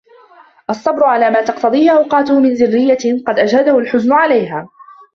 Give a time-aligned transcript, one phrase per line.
[0.69, 4.69] الصَّبْرُ عَلَى مَا تَقْتَضِيهِ أَوْقَاتُهُ مِنْ رَزِيَّةٍ قَدْ أَجْهَدَهُ الْحُزْنُ عَلَيْهَا